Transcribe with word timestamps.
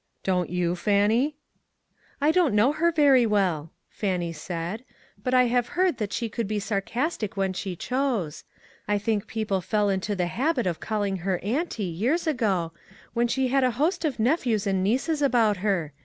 Don't 0.23 0.49
you, 0.49 0.75
Fannie?"" 0.75 1.35
I 2.21 2.31
don't 2.31 2.55
know 2.55 2.71
her 2.71 2.91
very 2.91 3.27
well," 3.27 3.71
Fannie 3.91 4.33
said," 4.33 4.83
but 5.23 5.35
I 5.35 5.43
have 5.43 5.67
heard 5.77 5.99
that 5.99 6.11
she 6.11 6.27
could 6.27 6.47
be 6.47 6.57
sarcastic 6.57 7.37
when 7.37 7.53
she 7.53 7.75
chose. 7.75 8.43
I 8.87 8.97
think 8.97 9.27
people 9.27 9.61
fell 9.61 9.89
into 9.89 10.15
the 10.15 10.25
habit 10.25 10.65
of 10.65 10.79
calling 10.79 11.17
her 11.17 11.37
'auntie' 11.43 11.83
years 11.83 12.25
ago, 12.25 12.71
when 13.13 13.27
she 13.27 13.49
had 13.49 13.63
a 13.63 13.69
host 13.77 14.03
of 14.03 14.17
nephews 14.17 14.65
and 14.65 14.83
nieces 14.83 15.21
about 15.21 15.57
her. 15.57 15.93